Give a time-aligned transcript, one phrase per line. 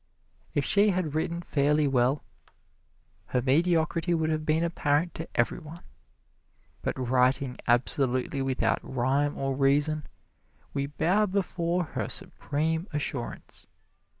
[0.55, 2.23] If she had written fairly well,
[3.27, 5.83] her mediocrity would have been apparent to every one;
[6.81, 10.07] but writing absolutely without rhyme or reason,
[10.73, 13.67] we bow before her supreme assurance.